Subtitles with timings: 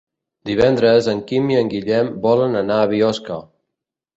[0.49, 3.39] Divendres en Quim i en Guillem volen anar a Biosca.